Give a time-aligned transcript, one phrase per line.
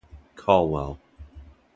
[0.35, 0.97] Colwell.